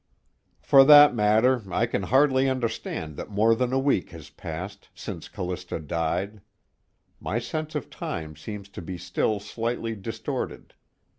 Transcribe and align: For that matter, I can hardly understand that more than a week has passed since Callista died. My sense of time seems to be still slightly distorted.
For 0.63 0.83
that 0.85 1.13
matter, 1.13 1.61
I 1.71 1.85
can 1.85 2.01
hardly 2.01 2.49
understand 2.49 3.17
that 3.17 3.29
more 3.29 3.53
than 3.53 3.71
a 3.71 3.77
week 3.77 4.09
has 4.09 4.31
passed 4.31 4.89
since 4.95 5.27
Callista 5.29 5.79
died. 5.79 6.41
My 7.19 7.37
sense 7.37 7.75
of 7.75 7.91
time 7.91 8.35
seems 8.35 8.67
to 8.69 8.81
be 8.81 8.97
still 8.97 9.39
slightly 9.39 9.93
distorted. 9.95 10.73